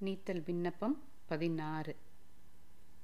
நீத்தல் 0.00 0.42
விண்ணப்பம் 0.46 1.02
பதினாறு. 1.26 1.96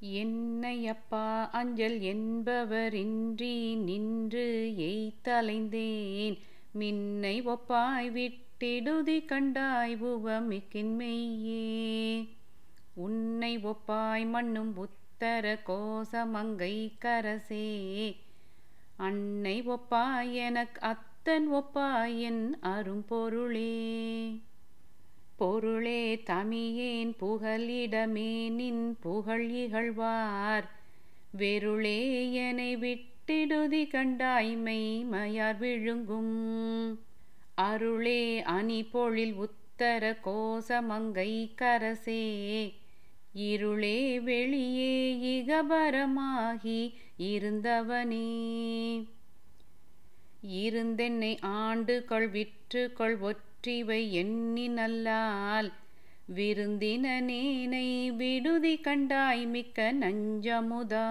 என்னையப்பா 0.02 1.50
அஞ்சல் 1.50 1.98
என்பவரின்றி 2.00 3.76
நின்று 3.76 4.72
எய்த்தலைந்தேன். 4.76 6.38
மின்னை 6.78 7.42
ஒப்பாய் 7.42 8.10
விட்டிடுதி 8.10 9.24
கண்டாய் 9.24 10.02
உவமிக்கின்மெய்யே 10.02 11.64
உன்னை 12.94 13.58
ஒப்பாய் 13.58 14.28
மண்ணும் 14.28 14.76
உத்தர 14.76 15.58
கோசமங்கை 15.66 16.92
கரசே. 17.00 18.16
அன்னை 18.96 19.62
ஒப்பாய் 19.68 20.32
எனக் 20.32 20.78
அத்தன் 20.80 21.48
ஒப்பாயின் 21.52 22.50
அரும்பொருளே. 22.62 24.40
பொருளே 25.36 26.22
தமியேன் 26.26 27.14
புகலிடமே 27.20 28.50
நின் 28.50 28.96
புகழ் 29.00 29.50
இகழ்வார். 29.50 30.70
வெருளே 31.30 32.32
எனை 32.32 32.76
விட்டிடுதி 32.76 33.88
கண்டாய்மை 33.88 35.06
மயார் 35.12 35.58
விழுங்கும். 35.58 37.00
அருளே 37.54 38.42
அணி 38.42 38.82
பொழில் 38.82 39.34
உத்தர 39.34 40.18
கோசமங்கை 40.24 41.50
கரசே. 41.54 42.72
இருளே 43.34 44.20
வெளியே 44.20 45.14
இகபரமாகி 45.14 46.92
இருந்தவனே. 47.18 48.28
இருந்தென்னை 50.42 51.38
ஆண்டு 51.40 52.04
கொள் 52.04 52.28
விற்று 52.28 52.92
கொள் 52.92 53.18
ஒற்றிவை 53.18 54.10
எண்ணி 54.10 54.68
நல்லால் 54.68 55.72
விருந்தினேனை 56.34 58.16
விடுதி 58.16 58.76
கண்டாய் 58.76 59.46
மிக்க 59.46 59.92
நஞ்சமுதா. 59.92 61.06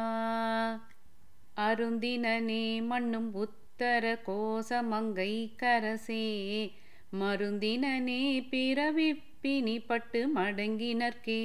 அருந்தினனே 1.57 2.85
மண்ணும் 2.85 3.33
உத்தர 3.35 4.19
கோசமங்கை 4.25 5.51
கரசே 5.55 6.71
மருந்தினனே 7.19 8.47
பிறவி 8.49 9.23
பிணிப்பட்டு 9.41 10.27
மடங்கினர்க்கே. 10.35 11.43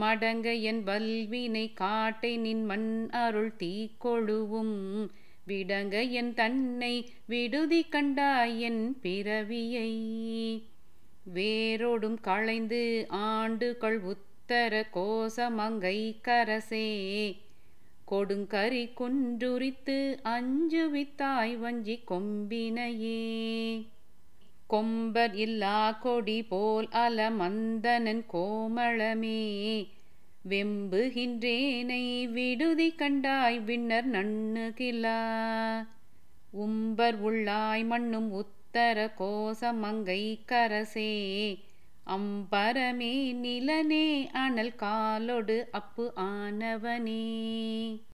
மடங்க 0.00 0.60
என் 0.60 0.82
வல்வினை 0.84 1.72
காட்டை 1.74 2.36
நின் 2.36 2.64
மண் 2.64 3.08
அருள் 3.10 3.56
தீக்கொழுவும் 3.58 5.08
விடங்க 5.46 6.10
என் 6.10 6.34
தன்னை 6.34 7.10
விடுதி 7.26 7.86
கண்டாய் 7.90 8.58
என் 8.58 8.98
பிறவியை. 9.02 9.92
வேரோடும் 11.34 12.20
களைந்து 12.20 13.06
ஆண்டுகள் 13.08 14.00
உத்தர 14.00 14.86
கோசமங்கை 14.94 16.16
கரசே. 16.24 17.36
கொடுங்கரி 18.10 18.92
குன்றுரித்து 18.92 20.20
அஞ்சுவித்தாய் 20.24 21.58
வஞ்சி 21.58 22.00
கொம்பினையே. 22.08 23.22
கொம்பர் 24.66 25.34
இல்லா 25.34 25.92
கொடி 25.92 26.42
போல் 26.42 26.88
அலமந்தனன் 26.92 28.24
கோமளமே. 28.32 29.86
வெம்புகின்றேனை 30.48 32.28
விடுதி 32.28 32.94
கண்டாய் 32.98 33.60
விண்ணர் 33.60 34.04
நண்ணுகிலா. 34.04 35.20
உம்பர் 36.50 37.24
உள்ளாய் 37.24 37.86
மண்ணும் 37.86 38.32
உத்தர 38.32 39.10
கோசமங்கை 39.18 40.38
கரசே. 40.48 41.58
அம்பரமே 42.06 43.32
நிலனே 43.32 44.30
அனல் 44.32 44.74
காலொடு 44.76 45.64
அப்பு 45.70 46.12
ஆனவனே. 46.16 48.00